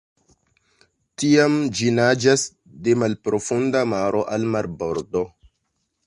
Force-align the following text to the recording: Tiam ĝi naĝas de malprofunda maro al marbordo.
Tiam 1.23 1.57
ĝi 1.79 1.91
naĝas 1.97 2.45
de 2.87 2.95
malprofunda 3.01 3.83
maro 3.91 4.23
al 4.37 4.47
marbordo. 4.55 5.23